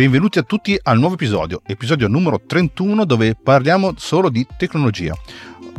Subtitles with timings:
[0.00, 5.14] Benvenuti a tutti al nuovo episodio, episodio numero 31 dove parliamo solo di tecnologia.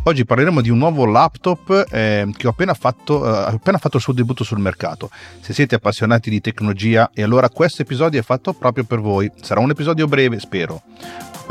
[0.03, 4.03] Oggi parleremo di un nuovo laptop eh, che ho appena fatto, eh, appena fatto il
[4.03, 5.09] suo debutto sul mercato.
[5.39, 9.27] Se siete appassionati di tecnologia e allora questo episodio è fatto proprio per voi.
[9.41, 10.83] Sarà un episodio breve, spero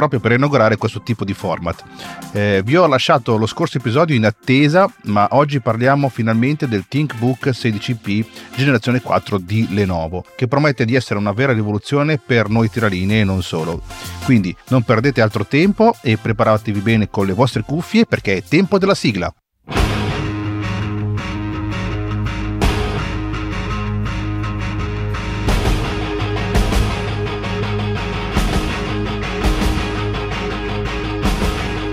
[0.01, 1.85] proprio per inaugurare questo tipo di format.
[2.33, 7.49] Eh, vi ho lasciato lo scorso episodio in attesa, ma oggi parliamo finalmente del ThinkBook
[7.49, 8.25] 16P
[8.57, 13.25] generazione 4 di Lenovo, che promette di essere una vera rivoluzione per noi tiraline e
[13.25, 13.83] non solo.
[14.25, 18.79] Quindi non perdete altro tempo e preparatevi bene con le vostre cuffie perché è tempo
[18.79, 19.31] della sigla.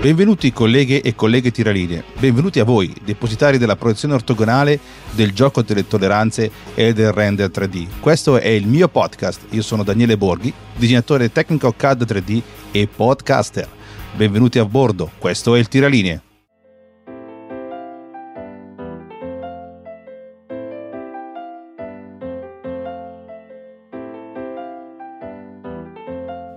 [0.00, 4.78] Benvenuti colleghe e colleghe tiraline, benvenuti a voi, depositari della proiezione ortogonale,
[5.10, 7.98] del gioco delle tolleranze e del render 3D.
[7.98, 13.68] Questo è il mio podcast, io sono Daniele Borghi, disegnatore tecnico CAD 3D e podcaster.
[14.14, 16.27] Benvenuti a bordo, questo è il Tiralinee.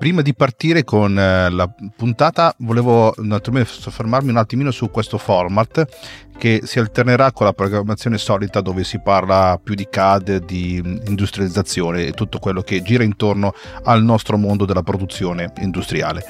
[0.01, 5.85] Prima di partire con eh, la puntata volevo soffermarmi un attimino su questo format
[6.39, 12.07] che si alternerà con la programmazione solita dove si parla più di CAD, di industrializzazione
[12.07, 16.25] e tutto quello che gira intorno al nostro mondo della produzione industriale.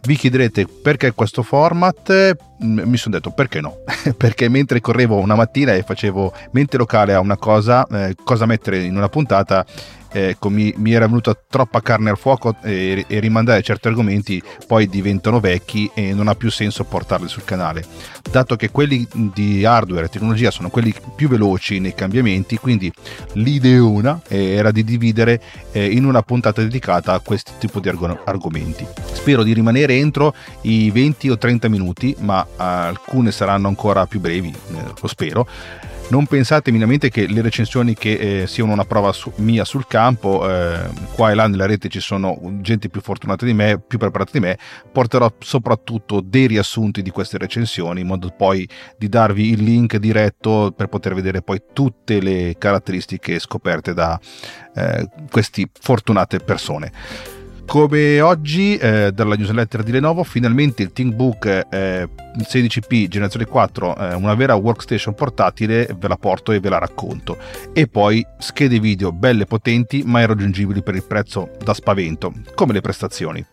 [0.00, 2.36] Vi chiederete perché questo format?
[2.60, 3.80] Mi sono detto perché no?
[4.16, 8.82] perché mentre correvo una mattina e facevo mente locale a una cosa, eh, cosa mettere
[8.82, 9.66] in una puntata,
[10.12, 14.88] ecco, mi, mi, era venuta troppa carne al fuoco e, e, rimandare certi argomenti poi
[14.88, 17.84] diventano vecchi e non ha più senso portarli sul canale.
[18.30, 22.92] Dato che quelli di hardware e tecnologia sono quelli più veloci nei cambiamenti, quindi
[23.34, 25.40] l'ideona era di dividere
[25.72, 28.86] eh, in una puntata dedicata a questo tipo di arg- argomenti.
[29.12, 34.48] Spero di rimanere entro i 20 o 30 minuti, ma alcune saranno ancora più brevi,
[34.48, 35.46] eh, lo spero
[36.10, 40.48] non pensate minimamente che le recensioni che eh, siano una prova su, mia sul campo,
[40.48, 44.32] eh, qua e là nella rete ci sono gente più fortunata di me, più preparata
[44.32, 44.58] di me,
[44.90, 48.68] porterò soprattutto dei riassunti di queste recensioni in modo poi
[48.98, 54.18] di darvi il link diretto per poter vedere poi tutte le caratteristiche scoperte da
[54.74, 57.39] eh, queste fortunate persone.
[57.70, 64.14] Come oggi eh, dalla newsletter di Lenovo, finalmente il ThinkBook eh, 16P generazione 4, eh,
[64.14, 67.38] una vera workstation portatile, ve la porto e ve la racconto.
[67.72, 72.80] E poi schede video belle potenti ma irraggiungibili per il prezzo da spavento, come le
[72.80, 73.46] prestazioni.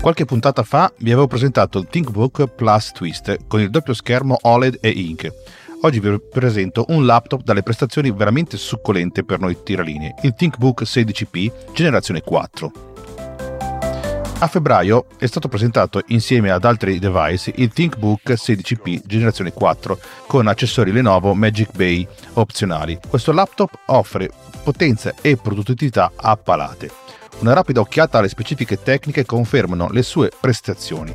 [0.00, 4.78] Qualche puntata fa vi avevo presentato il ThinkBook Plus Twist con il doppio schermo OLED
[4.80, 5.32] e Ink
[5.80, 11.72] Oggi vi presento un laptop dalle prestazioni veramente succolente per noi tiralinee, il ThinkBook 16P
[11.72, 12.72] generazione 4.
[14.40, 20.48] A febbraio è stato presentato insieme ad altri device il ThinkBook 16P generazione 4 con
[20.48, 22.98] accessori Lenovo Magic Bay opzionali.
[23.08, 24.30] Questo laptop offre
[24.68, 26.90] potenza e produttività a palate.
[27.38, 31.14] Una rapida occhiata alle specifiche tecniche confermano le sue prestazioni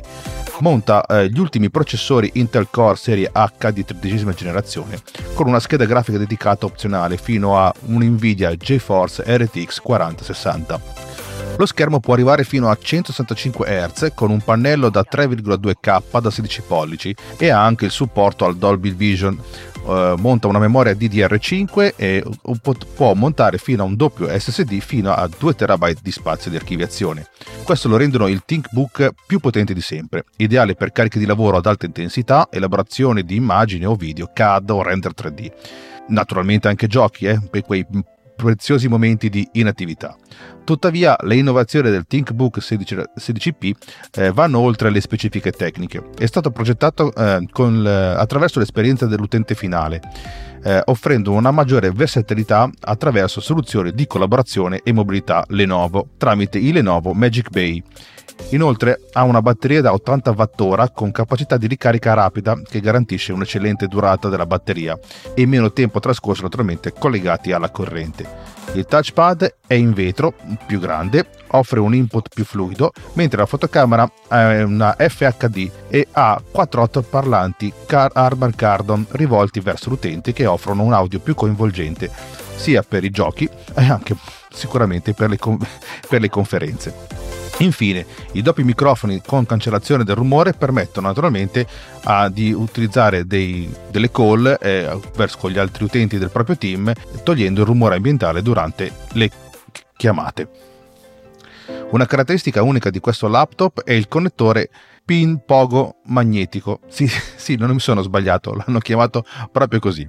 [0.60, 5.00] monta eh, gli ultimi processori Intel Core serie H di tredicesima generazione
[5.34, 10.80] con una scheda grafica dedicata opzionale fino a un Nvidia GeForce RTX 4060.
[11.56, 16.62] Lo schermo può arrivare fino a 165 Hz con un pannello da 3,2K da 16
[16.62, 19.38] pollici e ha anche il supporto al Dolby Vision,
[19.86, 22.24] eh, monta una memoria DDR5 e
[22.94, 27.26] può montare fino a un doppio SSD fino a 2 TB di spazio di archiviazione.
[27.64, 31.66] Questo lo rendono il ThinkBook più potente di sempre, ideale per cariche di lavoro ad
[31.66, 35.52] alta intensità, elaborazione di immagini o video, CAD o render 3D.
[36.08, 37.86] Naturalmente anche giochi, eh, per quei
[38.34, 40.16] preziosi momenti di inattività.
[40.64, 43.72] Tuttavia, le innovazioni del ThinkBook 16, p
[44.12, 46.10] eh, vanno oltre le specifiche tecniche.
[46.16, 50.00] È stato progettato eh, con, attraverso l'esperienza dell'utente finale,
[50.62, 57.12] eh, offrendo una maggiore versatilità attraverso soluzioni di collaborazione e mobilità Lenovo tramite i Lenovo
[57.12, 57.82] Magic Bay
[58.50, 63.86] Inoltre ha una batteria da 80 Wh con capacità di ricarica rapida che garantisce un'eccellente
[63.88, 64.98] durata della batteria
[65.34, 68.52] e meno tempo trascorso naturalmente collegati alla corrente.
[68.74, 70.34] Il touchpad è in vetro,
[70.66, 76.40] più grande, offre un input più fluido, mentre la fotocamera è una FHD e ha
[76.50, 82.10] 4 parlanti Car Arban Cardon rivolti verso l'utente che offrono un audio più coinvolgente
[82.56, 84.16] sia per i giochi e anche
[84.50, 85.38] sicuramente per le,
[86.08, 87.23] per le conferenze.
[87.58, 91.66] Infine, i doppi microfoni con cancellazione del rumore permettono naturalmente
[92.02, 96.92] a, di utilizzare dei, delle call eh, verso gli altri utenti del proprio team,
[97.22, 99.30] togliendo il rumore ambientale durante le
[99.96, 100.48] chiamate.
[101.90, 104.68] Una caratteristica unica di questo laptop è il connettore
[105.04, 106.80] pin pogo magnetico.
[106.88, 110.08] Sì, sì, non mi sono sbagliato, l'hanno chiamato proprio così.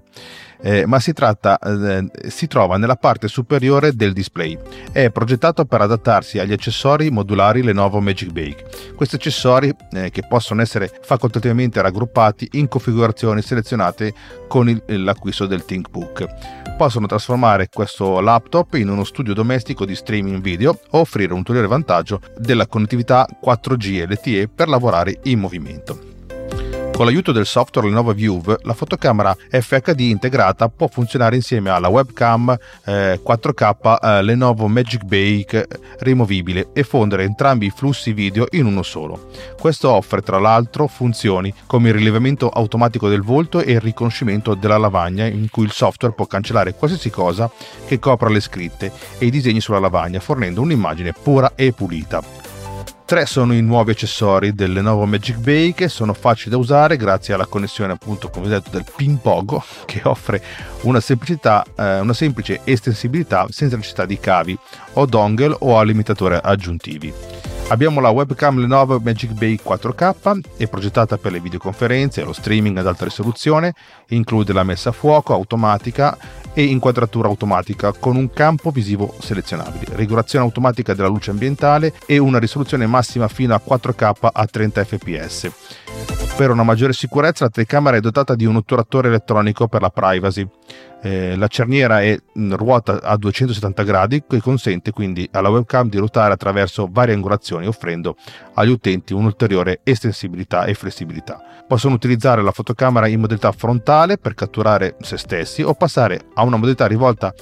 [0.66, 4.58] Eh, ma si, tratta, eh, si trova nella parte superiore del display.
[4.92, 8.66] È progettato per adattarsi agli accessori modulari Lenovo Magic Bake.
[8.96, 14.12] Questi accessori, eh, che possono essere facoltativamente raggruppati in configurazioni selezionate
[14.48, 20.42] con il, l'acquisto del ThinkBook, possono trasformare questo laptop in uno studio domestico di streaming
[20.42, 26.15] video o offrire un ulteriore vantaggio della connettività 4G LTE per lavorare in movimento.
[26.96, 32.58] Con l'aiuto del software Lenovo View, la fotocamera FHD integrata può funzionare insieme alla webcam
[32.86, 35.68] eh, 4K eh, Lenovo Magic Bake
[36.00, 39.30] rimovibile e fondere entrambi i flussi video in uno solo.
[39.60, 44.78] Questo offre tra l'altro funzioni come il rilevamento automatico del volto e il riconoscimento della
[44.78, 47.52] lavagna in cui il software può cancellare qualsiasi cosa
[47.86, 52.45] che copra le scritte e i disegni sulla lavagna fornendo un'immagine pura e pulita.
[53.06, 57.46] Tre sono i nuovi accessori del Lenovo Magic Bake, sono facili da usare grazie alla
[57.46, 60.42] connessione appunto come detto del pin pogo che offre
[60.82, 64.58] una, eh, una semplice estensibilità senza necessità di cavi
[64.94, 67.14] o dongle o alimentatori aggiuntivi.
[67.68, 72.78] Abbiamo la webcam Lenovo Magic Bake 4K, è progettata per le videoconferenze e lo streaming
[72.78, 73.74] ad alta risoluzione,
[74.10, 76.16] include la messa a fuoco automatica
[76.54, 82.40] e inquadratura automatica con un campo visivo selezionabile, regolazione automatica della luce ambientale e una
[82.40, 85.52] risoluzione massima fino a 4K a 30 fps.
[86.38, 90.46] Per una maggiore sicurezza la telecamera è dotata di un otturatore elettronico per la privacy.
[91.02, 96.34] Eh, la cerniera è ruota a 270 gradi che consente quindi alla webcam di ruotare
[96.34, 98.18] attraverso varie angolazioni offrendo
[98.56, 101.42] agli utenti un'ulteriore estensibilità e flessibilità.
[101.66, 106.58] Possono utilizzare la fotocamera in modalità frontale per catturare se stessi o passare a una
[106.58, 107.34] modalità rivolta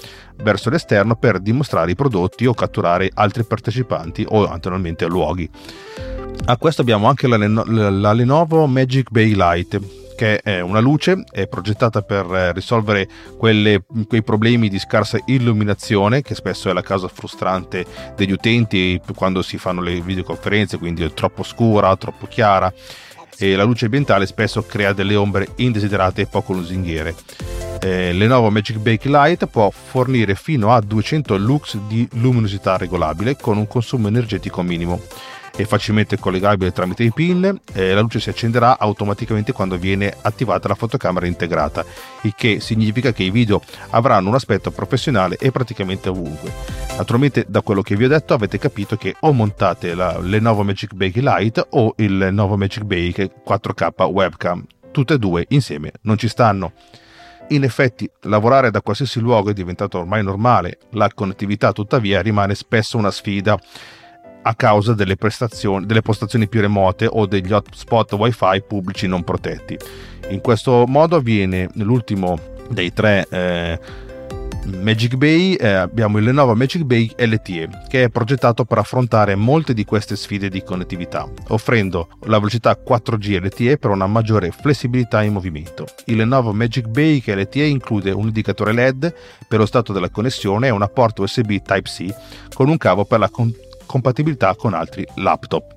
[0.44, 5.50] verso l'esterno per dimostrare i prodotti o catturare altri partecipanti o naturalmente luoghi.
[6.46, 11.48] A questo abbiamo anche la, la Lenovo Magic Bay Light che è una luce, è
[11.48, 13.08] progettata per eh, risolvere
[13.38, 17.86] quelle, quei problemi di scarsa illuminazione che spesso è la causa frustrante
[18.16, 22.72] degli utenti quando si fanno le videoconferenze, quindi è troppo scura, troppo chiara
[23.38, 27.16] e la luce ambientale spesso crea delle ombre indesiderate e poco lusinghiere.
[27.82, 33.58] Eh, Lenovo Magic Bake Light può fornire fino a 200 lux di luminosità regolabile con
[33.58, 35.02] un consumo energetico minimo
[35.56, 40.68] è facilmente collegabile tramite i pin e la luce si accenderà automaticamente quando viene attivata
[40.68, 41.86] la fotocamera integrata,
[42.22, 43.62] il che significa che i video
[43.92, 46.52] avranno un aspetto professionale e praticamente ovunque.
[46.98, 50.94] Naturalmente da quello che vi ho detto avete capito che o montate la Lenovo Magic
[50.94, 56.28] Bake Lite o il Lenovo Magic Bake 4K webcam, tutte e due insieme non ci
[56.28, 56.74] stanno.
[57.50, 62.98] In effetti, lavorare da qualsiasi luogo è diventato ormai normale, la connettività tuttavia rimane spesso
[62.98, 63.60] una sfida
[64.44, 65.18] a causa delle,
[65.86, 69.78] delle postazioni più remote o degli hotspot wifi pubblici non protetti.
[70.30, 72.38] In questo modo avviene l'ultimo
[72.70, 73.80] dei tre eh,
[74.66, 79.74] Magic Bay, eh, abbiamo il Lenovo Magic Bay LTE, che è progettato per affrontare molte
[79.74, 85.34] di queste sfide di connettività, offrendo la velocità 4G LTE per una maggiore flessibilità in
[85.34, 85.86] movimento.
[86.06, 89.14] Il Lenovo Magic Bay LTE include un indicatore LED
[89.48, 93.30] per lo stato della connessione e una porta USB Type-C con un cavo per la
[93.30, 93.54] con-
[93.94, 95.76] compatibilità con altri laptop.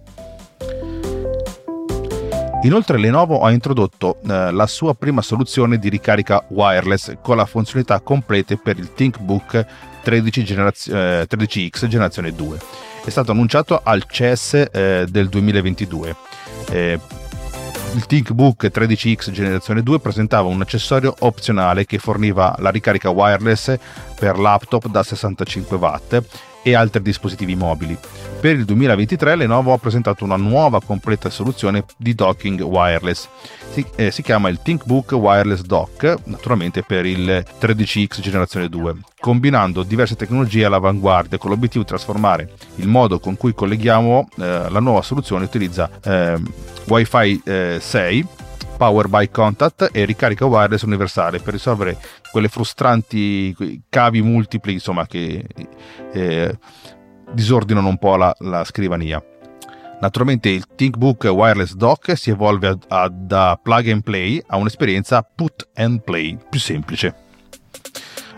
[2.62, 8.00] Inoltre Lenovo ha introdotto eh, la sua prima soluzione di ricarica wireless con la funzionalità
[8.00, 9.66] complete per il ThinkBook
[10.02, 12.58] 13 generaz- eh, 13X generazione 2.
[13.04, 16.16] È stato annunciato al CES eh, del 2022.
[16.70, 16.99] Eh,
[17.94, 23.76] il ThinkBook 13X generazione 2 presentava un accessorio opzionale che forniva la ricarica wireless
[24.18, 26.23] per laptop da 65 watt
[26.66, 27.96] e altri dispositivi mobili.
[28.40, 33.28] Per il 2023 Lenovo ha presentato una nuova completa soluzione di docking wireless.
[33.70, 39.85] Si, eh, si, chiama il ThinkBook Wireless Dock, naturalmente per il 13X generazione 2, combinando
[39.85, 45.02] diverse tecnologie all'avanguardia con l'obiettivo di trasformare il modo con cui colleghiamo eh, la nuova
[45.02, 46.37] soluzione utilizza eh,
[46.88, 47.42] Wi-Fi
[47.78, 48.26] 6
[48.76, 51.99] Power by Contact e ricarica wireless universale per risolvere
[52.30, 55.45] quelle frustranti cavi multipli insomma, che
[56.12, 56.59] eh,
[57.33, 59.23] disordinano un po' la, la, scrivania.
[60.00, 62.78] Naturalmente il ThinkBook Wireless Dock si evolve
[63.11, 67.25] da plug and play a un'esperienza put and play più semplice.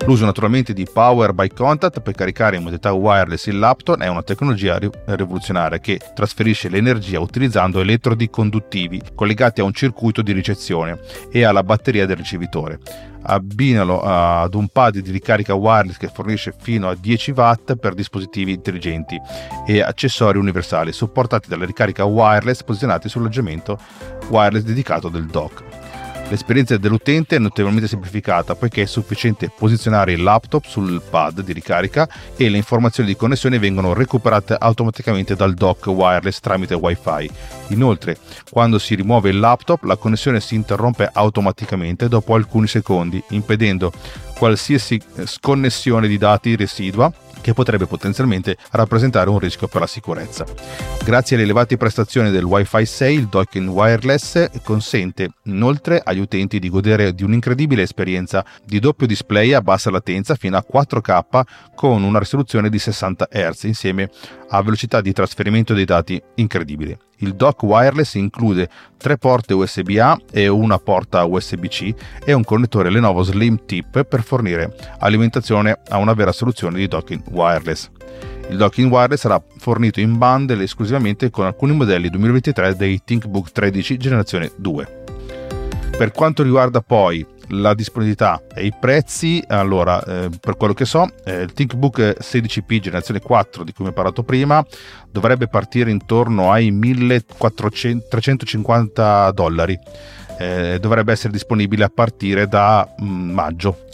[0.07, 4.23] L'uso naturalmente di Power by Contact per caricare in modalità wireless il laptop è una
[4.23, 10.99] tecnologia rivoluzionaria che trasferisce l'energia utilizzando elettrodi conduttivi collegati a un circuito di ricezione
[11.31, 12.79] e alla batteria del ricevitore.
[13.21, 18.53] Abbinalo ad un pad di ricarica wireless che fornisce fino a 10 watt per dispositivi
[18.53, 19.21] intelligenti
[19.67, 23.79] e accessori universali supportati dalla ricarica wireless posizionati sull'aggiamento
[24.31, 25.78] wireless dedicato del dock.
[26.31, 32.07] L'esperienza dell'utente è notevolmente semplificata poiché è sufficiente posizionare il laptop sul pad di ricarica
[32.37, 37.31] e le informazioni di connessione vengono recuperate automaticamente dal dock wireless tramite wifi.
[37.69, 38.19] Inoltre,
[38.51, 43.91] quando si rimuove il laptop, la connessione si interrompe automaticamente dopo alcuni secondi, impedendo
[44.37, 50.45] qualsiasi sconnessione di dati residua che potrebbe potenzialmente rappresentare un rischio per la sicurezza.
[51.05, 56.69] Grazie alle elevate prestazioni del Wi-Fi 6, il docking wireless consente inoltre agli utenti di
[56.69, 61.41] godere di un'incredibile esperienza di doppio display a bassa latenza fino a 4K
[61.75, 64.11] con una risoluzione di 60 Hz insieme
[64.49, 67.08] a velocità di trasferimento dei dati incredibile.
[67.19, 71.95] Il dock wireless include tre porte USB-A e una porta USB-C
[72.25, 77.23] e un connettore Lenovo Slim Tip per fornire alimentazione a una vera soluzione di docking
[77.31, 77.91] wireless.
[78.51, 83.97] Il docking wireless sarà fornito in bundle esclusivamente con alcuni modelli 2023 dei ThinkBook 13
[83.97, 85.05] generazione 2.
[85.99, 91.09] Per quanto riguarda poi la disponibilità e i prezzi, allora eh, per quello che so,
[91.25, 94.65] eh, il ThinkBook 16P generazione 4 di cui mi ho parlato prima
[95.11, 99.77] dovrebbe partire intorno ai 1350 dollari.
[100.41, 103.87] Eh, dovrebbe essere disponibile a partire da mh, mm, maggio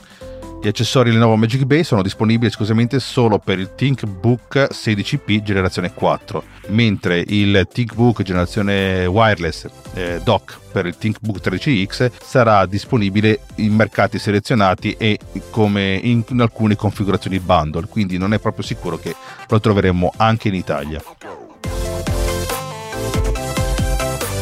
[0.64, 6.42] gli accessori Lenovo Magic Bay sono disponibili esclusivamente solo per il ThinkBook 16P generazione 4,
[6.68, 14.18] mentre il ThinkBook generazione wireless eh, dock per il ThinkBook 13X sarà disponibile in mercati
[14.18, 15.18] selezionati e
[15.52, 19.14] in, in alcune configurazioni bundle, quindi non è proprio sicuro che
[19.46, 21.43] lo troveremo anche in Italia.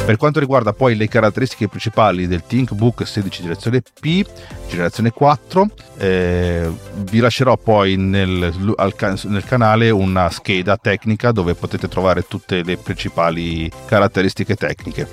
[0.05, 4.27] Per quanto riguarda poi le caratteristiche principali del ThinkBook 16 generazione P,
[4.69, 8.95] generazione 4, eh, vi lascerò poi nel, al,
[9.25, 15.09] nel canale una scheda tecnica dove potete trovare tutte le principali caratteristiche tecniche.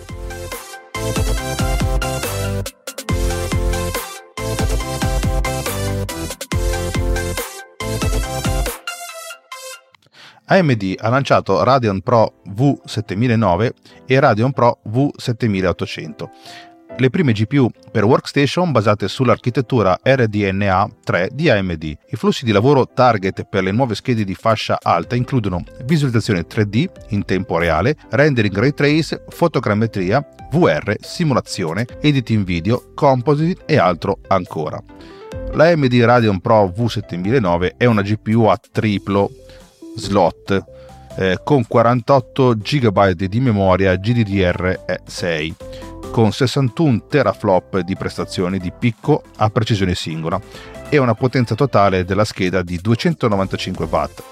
[10.52, 13.70] AMD ha lanciato Radeon Pro V7009
[14.08, 16.30] e Radeon Pro V7800,
[16.98, 21.84] le prime GPU per workstation basate sull'architettura RDNA 3 di AMD.
[21.84, 26.86] I flussi di lavoro target per le nuove schede di fascia alta includono visualizzazione 3D
[27.10, 34.82] in tempo reale, rendering ray trace, fotogrammetria, VR, simulazione, editing video, composite e altro ancora.
[35.54, 39.30] La AMD Radeon Pro V7009 è una GPU a triplo
[40.00, 40.64] slot
[41.18, 45.54] eh, con 48 GB di memoria GDDR6
[46.12, 50.42] con 61 teraflop di prestazioni di picco a precisione singola
[50.90, 54.24] e una potenza totale della scheda di 295 watt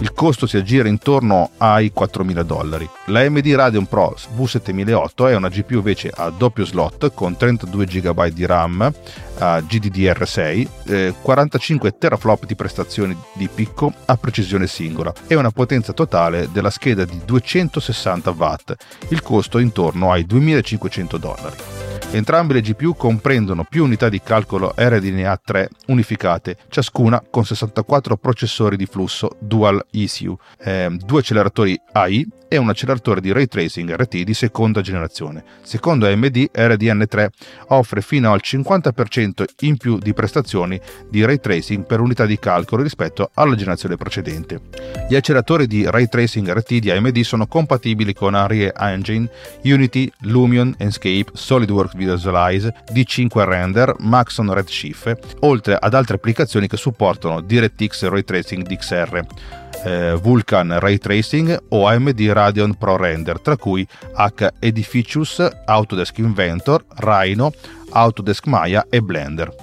[0.00, 2.88] il costo si aggira intorno ai 4.000 dollari.
[3.06, 8.26] La AMD Radeon Pro V7008 è una GPU invece a doppio slot con 32 GB
[8.28, 8.92] di RAM
[9.38, 15.92] a GDDR6, eh, 45 teraflop di prestazioni di picco a precisione singola e una potenza
[15.92, 18.74] totale della scheda di 260 watt.
[19.08, 21.81] Il costo intorno ai 2.500 dollari.
[22.14, 28.76] Entrambe le GPU comprendono più unità di calcolo RDNA 3 unificate, ciascuna con 64 processori
[28.76, 34.24] di flusso Dual ECU, eh, due acceleratori AI e un acceleratore di ray tracing RT
[34.24, 35.42] di seconda generazione.
[35.62, 37.28] Secondo AMD, RDN3
[37.68, 40.78] offre fino al 50% in più di prestazioni
[41.08, 44.60] di ray tracing per unità di calcolo rispetto alla generazione precedente.
[45.08, 49.30] Gli acceleratori di ray tracing RT di AMD sono compatibili con Unreal Engine,
[49.64, 57.40] Unity, Lumion, Enscape, SolidWorks Visualize, D5 Render, Maxon Redshift, oltre ad altre applicazioni che supportano
[57.40, 63.86] DirectX Ray Tracing DXR eh, Vulkan Ray Tracing o AMD Radeon Pro Render, tra cui
[64.14, 67.52] H Edificius, Autodesk Inventor, Rhino,
[67.90, 69.54] Autodesk Maya e Blender.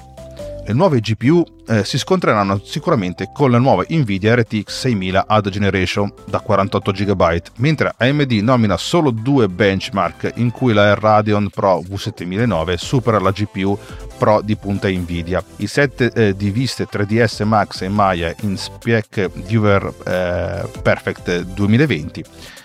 [0.65, 6.11] Le nuove GPU eh, si scontreranno sicuramente con la nuova Nvidia RTX 6000 Ad Generation
[6.25, 12.75] da 48 GB, mentre AMD nomina solo due benchmark in cui la Radeon Pro V7009
[12.75, 13.77] supera la GPU
[14.17, 15.43] Pro di punta Nvidia.
[15.57, 22.23] I set eh, di viste 3ds Max e Maya in Spec Viewer eh, Perfect 2020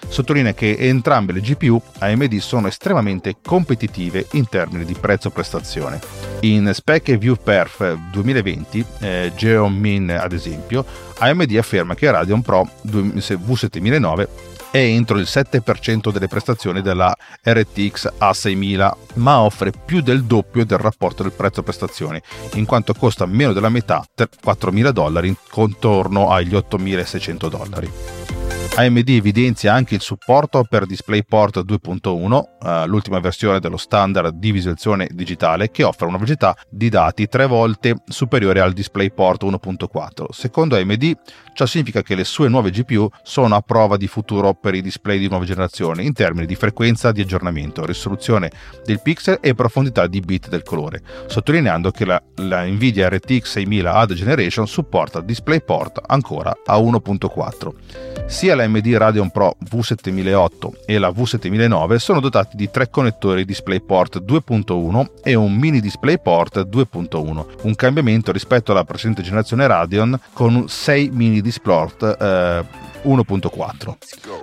[0.09, 6.01] sottolinea che entrambe le GPU AMD sono estremamente competitive in termini di prezzo-prestazione.
[6.41, 10.85] In Spec View Perf 2020 eh, Geomin ad esempio,
[11.19, 14.27] AMD afferma che Radeon Pro V7009
[14.75, 20.79] è entro il 7% delle prestazioni della RTX A6000, ma offre più del doppio del
[20.79, 22.21] rapporto del prezzo-prestazioni,
[22.55, 28.44] in quanto costa meno della metà, 4.000 dollari, contorno agli 8.600 dollari.
[28.77, 35.09] AMD evidenzia anche il supporto per DisplayPort 2.1, eh, l'ultima versione dello standard di visualizzazione
[35.13, 40.27] digitale che offre una velocità di dati tre volte superiore al DisplayPort 1.4.
[40.31, 41.13] Secondo AMD
[41.55, 45.19] ciò significa che le sue nuove GPU sono a prova di futuro per i display
[45.19, 48.51] di nuova generazione in termini di frequenza di aggiornamento, risoluzione
[48.85, 53.93] del pixel e profondità di bit del colore, sottolineando che la, la Nvidia RTX 6000
[53.93, 58.25] Ad Generation supporta DisplayPort ancora a 1.4.
[58.27, 64.23] Sia la AMD Radeon Pro V7008 e la V7009 sono dotati di tre connettori DisplayPort
[64.23, 71.11] 2.1 e un mini DisplayPort 2.1, un cambiamento rispetto alla precedente generazione Radeon con 6
[71.11, 72.65] mini DisplayPort eh,
[73.05, 73.95] 1.4.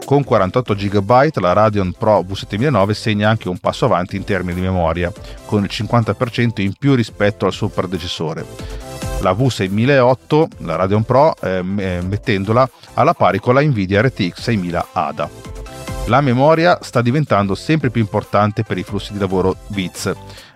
[0.06, 4.62] Con 48 GB la Radeon Pro V7009 segna anche un passo avanti in termini di
[4.62, 5.12] memoria,
[5.46, 8.91] con il 50% in più rispetto al suo predecessore
[9.22, 15.30] la V6008, la Radeon Pro, eh, mettendola alla pari con la Nvidia RTX 6000 ADA.
[16.06, 20.12] La memoria sta diventando sempre più importante per i flussi di lavoro bits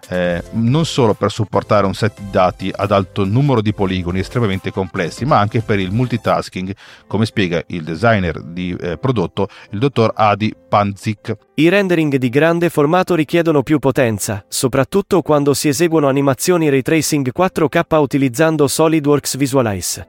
[0.09, 4.71] eh, non solo per supportare un set di dati ad alto numero di poligoni estremamente
[4.71, 6.73] complessi, ma anche per il multitasking,
[7.07, 11.35] come spiega il designer di eh, prodotto, il dottor Adi Panzik.
[11.55, 17.31] I rendering di grande formato richiedono più potenza, soprattutto quando si eseguono animazioni ray tracing
[17.35, 20.07] 4K utilizzando SolidWorks Visualize.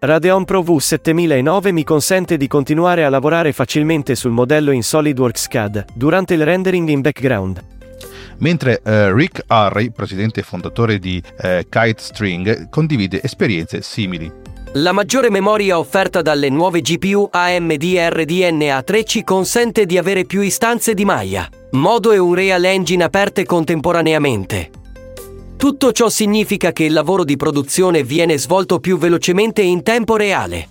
[0.00, 5.84] Radeon Pro V7009 mi consente di continuare a lavorare facilmente sul modello in SolidWorks CAD
[5.94, 7.72] durante il rendering in background
[8.38, 14.42] mentre eh, Rick Harry, presidente e fondatore di eh, Kite String, condivide esperienze simili.
[14.76, 20.40] La maggiore memoria offerta dalle nuove GPU AMD RDNA 3 ci consente di avere più
[20.40, 24.70] istanze di Maya, modo e un Real Engine aperte contemporaneamente.
[25.56, 30.68] Tutto ciò significa che il lavoro di produzione viene svolto più velocemente in tempo reale.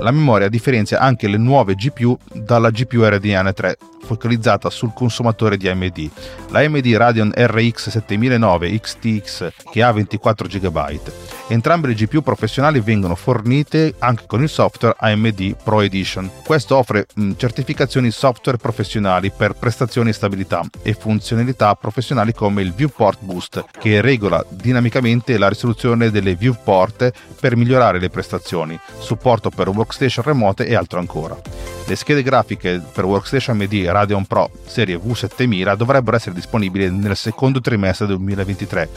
[0.00, 5.68] La memoria differenzia anche le nuove GPU dalla GPU RDNA 3 focalizzata sul consumatore di
[5.68, 6.10] AMD,
[6.48, 11.00] la AMD Radeon RX 7009 XTX che ha 24 GB.
[11.48, 16.30] Entrambe le GPU professionali vengono fornite anche con il software AMD Pro Edition.
[16.44, 17.06] Questo offre
[17.36, 24.00] certificazioni software professionali per prestazioni e stabilità e funzionalità professionali come il Viewport Boost, che
[24.00, 30.74] regola dinamicamente la risoluzione delle viewport per migliorare le prestazioni, supporto per workstation remote e
[30.74, 31.40] altro ancora.
[31.86, 37.60] Le schede grafiche per workstation AMD Radeon Pro serie V7000 dovrebbero essere disponibili nel secondo
[37.60, 38.88] trimestre del 2023.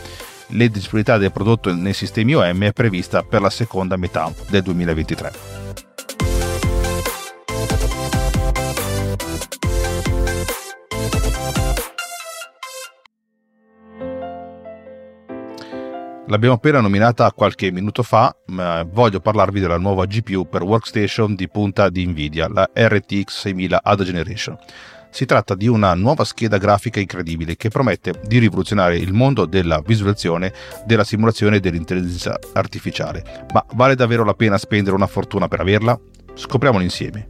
[0.54, 5.90] La disponibilità del prodotto nei sistemi OM è prevista per la seconda metà del 2023.
[16.32, 21.50] L'abbiamo appena nominata qualche minuto fa, ma voglio parlarvi della nuova GPU per workstation di
[21.50, 24.58] punta di Nvidia, la RTX 6000 Ada Generation.
[25.10, 29.82] Si tratta di una nuova scheda grafica incredibile che promette di rivoluzionare il mondo della
[29.86, 30.54] visualizzazione,
[30.86, 33.46] della simulazione e dell'intelligenza artificiale.
[33.52, 36.00] Ma vale davvero la pena spendere una fortuna per averla?
[36.34, 37.28] Scopriamolo insieme.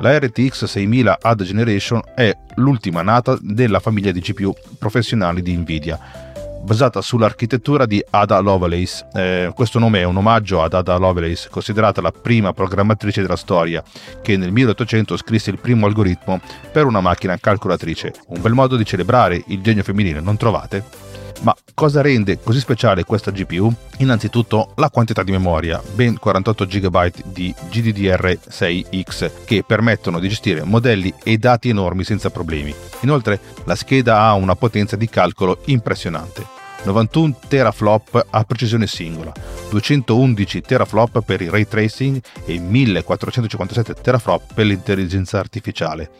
[0.00, 6.32] La RTX 6000 Ad Generation è l'ultima nata della famiglia di GPU professionali di Nvidia
[6.64, 9.06] basata sull'architettura di Ada Lovelace.
[9.12, 13.82] Eh, questo nome è un omaggio ad Ada Lovelace, considerata la prima programmatrice della storia,
[14.22, 16.40] che nel 1800 scrisse il primo algoritmo
[16.72, 18.14] per una macchina calcolatrice.
[18.28, 21.12] Un bel modo di celebrare il genio femminile, non trovate?
[21.42, 23.70] Ma cosa rende così speciale questa GPU?
[23.98, 31.12] Innanzitutto la quantità di memoria, ben 48 GB di GDDR6X che permettono di gestire modelli
[31.22, 32.74] e dati enormi senza problemi.
[33.00, 36.53] Inoltre la scheda ha una potenza di calcolo impressionante.
[36.84, 39.32] 91 teraflop a precisione singola,
[39.70, 46.10] 211 teraflop per il ray tracing e 1457 teraflop per l'intelligenza artificiale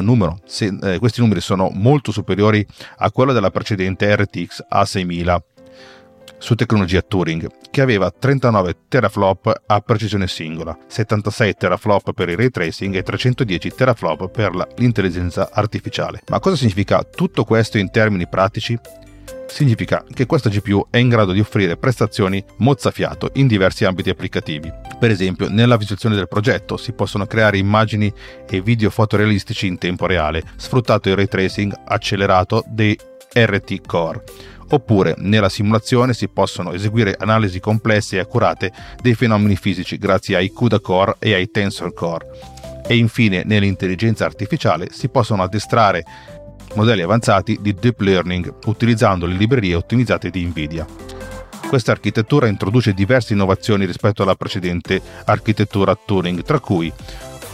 [0.00, 2.64] numero, se, eh, questi numeri sono molto superiori
[2.98, 5.38] a quello della precedente RTX A6000
[6.38, 12.50] su tecnologia Turing, che aveva 39 teraflop a precisione singola, 76 teraflop per il ray
[12.50, 16.22] tracing e 310 teraflop per l'intelligenza artificiale.
[16.28, 18.78] Ma cosa significa tutto questo in termini pratici?
[19.46, 24.72] Significa che questa GPU è in grado di offrire prestazioni mozzafiato in diversi ambiti applicativi.
[24.98, 28.12] Per esempio, nella visualizzazione del progetto si possono creare immagini
[28.48, 32.98] e video fotorealistici in tempo reale, sfruttato il ray tracing accelerato dei
[33.32, 34.22] RT Core
[34.68, 40.50] oppure nella simulazione si possono eseguire analisi complesse e accurate dei fenomeni fisici grazie ai
[40.50, 42.26] CUDA Core e ai Tensor Core.
[42.86, 46.04] E infine nell'intelligenza artificiale si possono addestrare
[46.74, 50.86] modelli avanzati di deep learning utilizzando le librerie ottimizzate di Nvidia.
[51.68, 56.92] Questa architettura introduce diverse innovazioni rispetto alla precedente architettura Turing, tra cui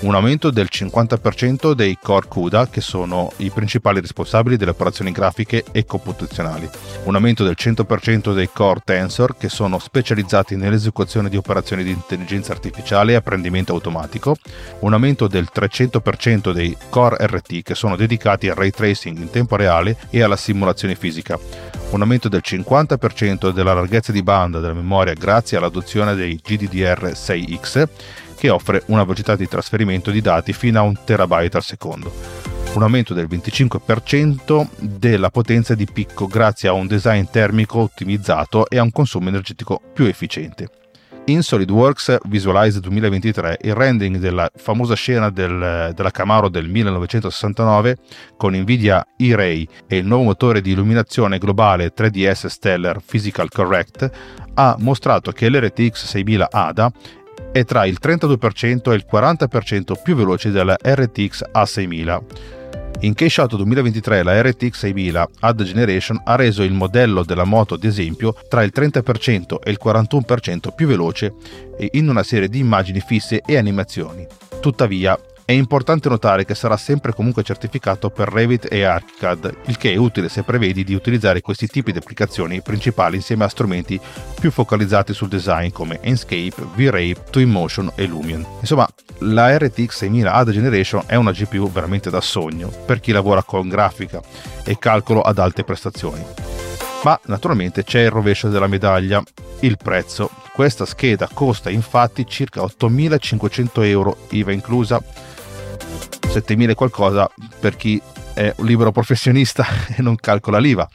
[0.02, 5.64] un aumento del 50% dei core CUDA, che sono i principali responsabili delle operazioni grafiche
[5.70, 6.68] e computazionali,
[7.04, 12.52] un aumento del 100% dei core Tensor, che sono specializzati nell'esecuzione di operazioni di intelligenza
[12.52, 14.36] artificiale e apprendimento automatico,
[14.80, 19.54] un aumento del 300% dei core RT, che sono dedicati al ray tracing in tempo
[19.54, 21.38] reale e alla simulazione fisica,
[21.90, 27.88] un aumento del 50% della larghezza di banda della memoria grazie all'adozione dei GDDR6X
[28.42, 32.12] che offre una velocità di trasferimento di dati fino a un terabyte al secondo.
[32.74, 38.78] Un aumento del 25% della potenza di picco grazie a un design termico ottimizzato e
[38.78, 40.70] a un consumo energetico più efficiente.
[41.26, 47.96] In SolidWorks Visualize 2023 il rendering della famosa scena del, della Camaro del 1969
[48.36, 54.10] con Nvidia E-Ray e il nuovo motore di illuminazione globale 3ds Stellar Physical Correct
[54.54, 56.92] ha mostrato che l'RTX 6000 ADA
[57.52, 62.20] è tra il 32% e il 40% più veloce della RTX A6000.
[63.00, 67.82] In Keyshot 2023 la RTX 6000 Add Generation ha reso il modello della moto ad
[67.82, 71.34] esempio tra il 30% e il 41% più veloce
[71.90, 74.24] in una serie di immagini fisse e animazioni.
[74.60, 79.92] Tuttavia è importante notare che sarà sempre comunque certificato per Revit e ArchiCAD, il che
[79.92, 84.00] è utile se prevedi di utilizzare questi tipi di applicazioni principali insieme a strumenti
[84.38, 88.46] più focalizzati sul design come Enscape, V-Ray, Twinmotion e Lumion.
[88.60, 93.42] Insomma, la RTX 6000 Ad Generation è una GPU veramente da sogno per chi lavora
[93.42, 94.20] con grafica
[94.64, 96.24] e calcolo ad alte prestazioni.
[97.02, 99.20] Ma naturalmente c'è il rovescio della medaglia,
[99.60, 100.30] il prezzo.
[100.52, 105.02] Questa scheda costa infatti circa 8500 euro IVA inclusa
[106.32, 108.00] 7000 qualcosa per chi
[108.32, 110.88] è un libero professionista e non calcola l'IVA.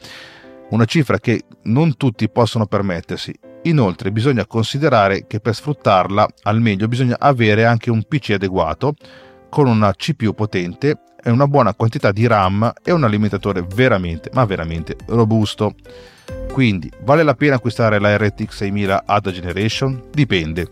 [0.72, 3.32] Una cifra che non tutti possono permettersi.
[3.64, 8.96] Inoltre bisogna considerare che per sfruttarla al meglio bisogna avere anche un PC adeguato
[9.50, 14.44] con una CPU potente e una buona quantità di RAM e un alimentatore veramente, ma
[14.44, 15.76] veramente robusto.
[16.52, 20.06] Quindi vale la pena acquistare la RTX 6000 Ada Generation?
[20.12, 20.68] Dipende.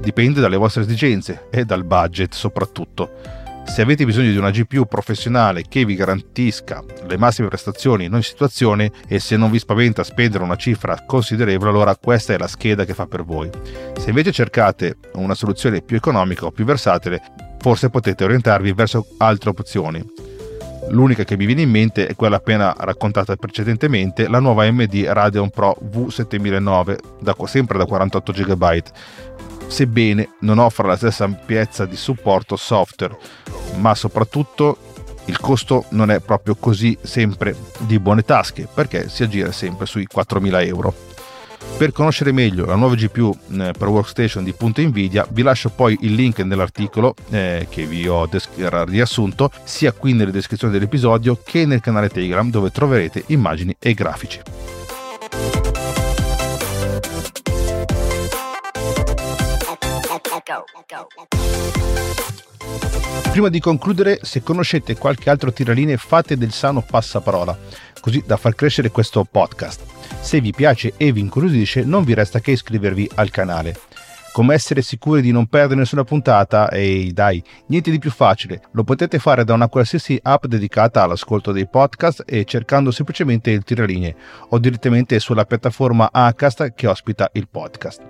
[0.00, 3.37] Dipende dalle vostre esigenze e dal budget soprattutto.
[3.68, 8.22] Se avete bisogno di una GPU professionale che vi garantisca le massime prestazioni in ogni
[8.24, 12.84] situazione e se non vi spaventa spendere una cifra considerevole, allora questa è la scheda
[12.84, 13.48] che fa per voi.
[13.96, 17.22] Se invece cercate una soluzione più economica o più versatile,
[17.60, 20.04] forse potete orientarvi verso altre opzioni.
[20.88, 25.50] L'unica che mi viene in mente è quella appena raccontata precedentemente, la nuova AMD Radeon
[25.50, 28.82] Pro V7009, da, sempre da 48 GB,
[29.68, 33.16] sebbene non offra la stessa ampiezza di supporto software,
[33.78, 34.76] ma soprattutto
[35.26, 40.06] il costo non è proprio così sempre di buone tasche perché si aggira sempre sui
[40.12, 40.94] 4.000 euro.
[41.76, 45.96] Per conoscere meglio la nuova GPU eh, per workstation di Punto Nvidia vi lascio poi
[46.00, 51.66] il link nell'articolo eh, che vi ho des- riassunto sia qui nelle descrizioni dell'episodio che
[51.66, 54.40] nel canale Telegram dove troverete immagini e grafici.
[63.30, 67.56] Prima di concludere, se conoscete qualche altro tiraline fate del sano passaparola,
[68.00, 69.82] così da far crescere questo podcast.
[70.20, 73.78] Se vi piace e vi incuriosisce, non vi resta che iscrivervi al canale.
[74.32, 76.70] Come essere sicuri di non perdere nessuna puntata?
[76.70, 78.62] Ehi, dai, niente di più facile.
[78.72, 83.64] Lo potete fare da una qualsiasi app dedicata all'ascolto dei podcast e cercando semplicemente il
[83.64, 84.14] tiraline
[84.50, 88.02] o direttamente sulla piattaforma Acast che ospita il podcast.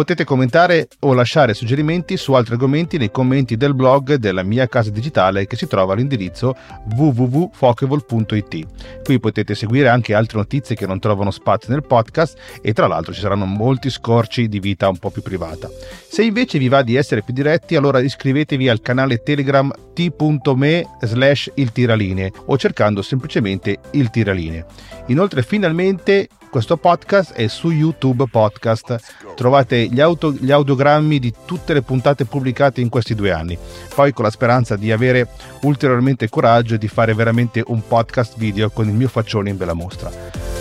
[0.00, 4.88] Potete commentare o lasciare suggerimenti su altri argomenti nei commenti del blog della mia casa
[4.88, 6.56] digitale che si trova all'indirizzo
[6.96, 8.66] www.fokevol.it.
[9.04, 13.12] Qui potete seguire anche altre notizie che non trovano spazio nel podcast e tra l'altro
[13.12, 15.68] ci saranno molti scorci di vita un po' più privata.
[16.08, 21.50] Se invece vi va di essere più diretti, allora iscrivetevi al canale Telegram t.me slash
[21.56, 24.64] il tiralinee o cercando semplicemente il tiralinee.
[25.08, 28.96] Inoltre finalmente questo podcast è su YouTube Podcast.
[29.36, 33.58] Trovate gli, auto, gli, audiogrammi di tutte le puntate pubblicate in questi due anni.
[33.94, 35.28] Poi con la speranza di avere
[35.62, 39.74] ulteriormente coraggio e di fare veramente un podcast video con il mio faccione in bella
[39.74, 40.10] mostra.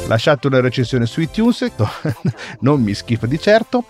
[0.08, 1.72] Lasciate una recensione su iTunes,
[2.62, 3.86] non mi schifo di certo,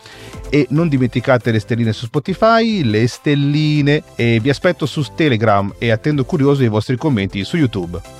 [0.49, 5.91] e non dimenticate le stelline su Spotify, le stelline e vi aspetto su Telegram e
[5.91, 8.18] attendo curioso i vostri commenti su YouTube.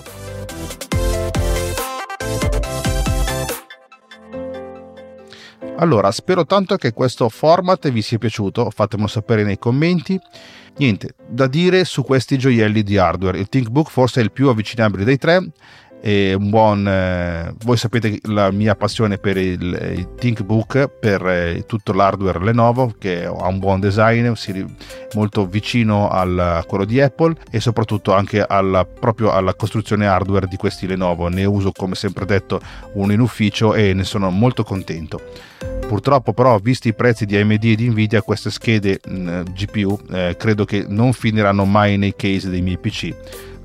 [5.82, 10.20] Allora, spero tanto che questo format vi sia piaciuto, fatemelo sapere nei commenti.
[10.78, 13.40] Niente da dire su questi gioielli di hardware.
[13.40, 15.52] Il ThinkBook forse è il più avvicinabile dei tre
[16.02, 21.66] e un buon eh, voi sapete la mia passione per il, il ThinkBook per eh,
[21.68, 24.66] tutto l'hardware Lenovo che ha un buon design si,
[25.14, 30.56] molto vicino a quello di Apple e soprattutto anche alla, proprio alla costruzione hardware di
[30.56, 31.28] questi Lenovo.
[31.28, 32.60] Ne uso come sempre detto
[32.94, 35.22] uno in ufficio e ne sono molto contento.
[35.88, 40.36] Purtroppo però, visti i prezzi di AMD e di Nvidia, queste schede mh, GPU eh,
[40.38, 43.14] credo che non finiranno mai nei case dei miei PC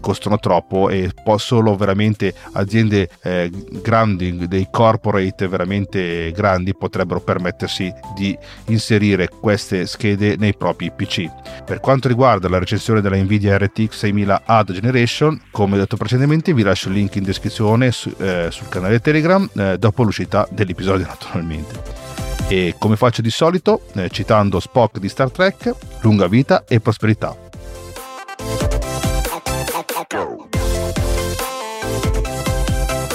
[0.05, 8.37] costano troppo e solo veramente aziende eh, grandi, dei corporate veramente grandi potrebbero permettersi di
[8.67, 11.25] inserire queste schede nei propri PC.
[11.64, 16.62] Per quanto riguarda la recensione della Nvidia RTX 6000 Add Generation, come detto precedentemente vi
[16.62, 22.03] lascio il link in descrizione su, eh, sul canale Telegram eh, dopo l'uscita dell'episodio naturalmente.
[22.49, 27.43] E come faccio di solito, eh, citando Spock di Star Trek, lunga vita e prosperità.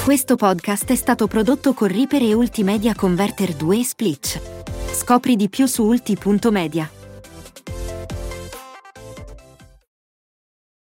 [0.04, 4.42] Questo podcast è stato prodotto con Reaper e Ultimedia Converter 2 Split.
[4.92, 6.99] Scopri di più su ulti.media.